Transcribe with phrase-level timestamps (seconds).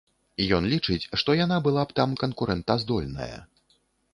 [0.57, 3.33] Ён лічыць, што яна была б там канкурэнтаздольная.